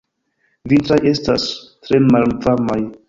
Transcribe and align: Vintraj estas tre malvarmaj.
Vintraj 0.71 0.97
estas 1.11 1.45
tre 1.85 2.01
malvarmaj. 2.09 2.81